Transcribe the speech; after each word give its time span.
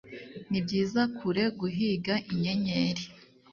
nibyiza 0.49 1.01
kure 1.17 1.43
guhiga 1.59 2.13
inyenyeri, 2.31 3.03